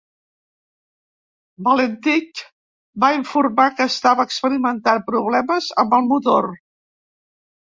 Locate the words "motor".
6.15-6.53